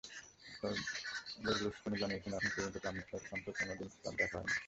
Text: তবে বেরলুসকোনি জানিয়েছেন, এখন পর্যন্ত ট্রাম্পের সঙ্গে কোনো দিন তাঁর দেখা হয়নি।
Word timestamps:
তবে 0.59 0.77
বেরলুসকোনি 1.43 1.95
জানিয়েছেন, 2.01 2.31
এখন 2.33 2.49
পর্যন্ত 2.55 2.75
ট্রাম্পের 2.83 3.23
সঙ্গে 3.29 3.51
কোনো 3.59 3.73
দিন 3.79 3.89
তাঁর 4.03 4.13
দেখা 4.19 4.35
হয়নি। 4.37 4.53